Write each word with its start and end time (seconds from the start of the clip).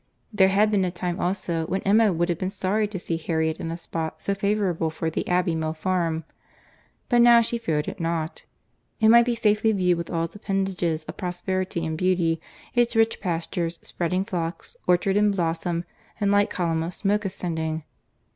There 0.33 0.47
had 0.47 0.71
been 0.71 0.83
a 0.83 0.89
time 0.89 1.19
also 1.19 1.67
when 1.67 1.83
Emma 1.83 2.11
would 2.11 2.27
have 2.29 2.39
been 2.39 2.49
sorry 2.49 2.87
to 2.87 2.97
see 2.97 3.17
Harriet 3.17 3.59
in 3.59 3.69
a 3.69 3.77
spot 3.77 4.19
so 4.23 4.33
favourable 4.33 4.89
for 4.89 5.11
the 5.11 5.27
Abbey 5.27 5.53
Mill 5.53 5.73
Farm; 5.73 6.23
but 7.07 7.21
now 7.21 7.41
she 7.41 7.59
feared 7.59 7.87
it 7.87 7.99
not. 7.99 8.41
It 8.99 9.09
might 9.09 9.25
be 9.27 9.35
safely 9.35 9.71
viewed 9.71 9.99
with 9.99 10.09
all 10.09 10.23
its 10.23 10.35
appendages 10.35 11.03
of 11.03 11.17
prosperity 11.17 11.85
and 11.85 11.95
beauty, 11.99 12.41
its 12.73 12.95
rich 12.95 13.19
pastures, 13.21 13.77
spreading 13.83 14.25
flocks, 14.25 14.75
orchard 14.87 15.17
in 15.17 15.29
blossom, 15.29 15.85
and 16.19 16.31
light 16.31 16.49
column 16.49 16.81
of 16.81 16.95
smoke 16.95 17.23
ascending. 17.23 17.83